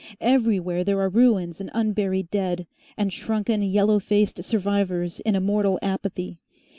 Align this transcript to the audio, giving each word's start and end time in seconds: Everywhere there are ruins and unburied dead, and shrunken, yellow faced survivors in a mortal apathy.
Everywhere 0.19 0.83
there 0.83 0.99
are 0.99 1.09
ruins 1.09 1.61
and 1.61 1.69
unburied 1.75 2.31
dead, 2.31 2.65
and 2.97 3.13
shrunken, 3.13 3.61
yellow 3.61 3.99
faced 3.99 4.43
survivors 4.43 5.19
in 5.19 5.35
a 5.35 5.39
mortal 5.39 5.77
apathy. 5.83 6.39